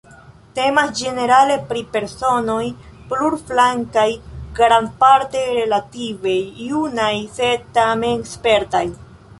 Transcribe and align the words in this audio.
Temas 0.59 0.87
ĝenerale 0.99 1.57
pri 1.73 1.83
personoj 1.97 2.63
plurflankaj, 3.11 4.07
grandparte 4.61 5.45
relative 5.61 6.35
junaj 6.73 7.13
sed 7.39 7.71
tamen 7.79 8.27
spertaj. 8.37 8.85